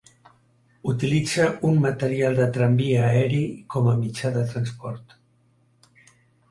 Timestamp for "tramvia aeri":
2.57-3.43